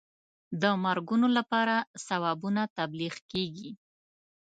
[0.61, 3.71] د مرګونو لپاره ثوابونه تبلیغ کېږي.